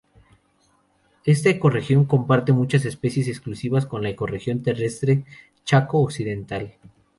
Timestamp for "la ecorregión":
4.01-4.63